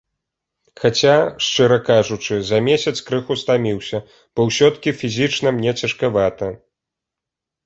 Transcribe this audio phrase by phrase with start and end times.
[0.83, 1.17] Хаця,
[1.47, 4.01] шчыра кажучы, за месяц крыху стаміўся,
[4.35, 6.53] бо ўсё-такі фізічна мне цяжкавата.